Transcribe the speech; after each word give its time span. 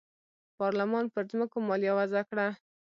پارلمان 0.59 1.05
پر 1.13 1.23
ځمکو 1.31 1.57
مالیه 1.67 1.93
وضعه 1.99 2.23
کړه. 2.29 2.47